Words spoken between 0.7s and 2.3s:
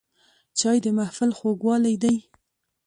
د محفل خوږوالی دی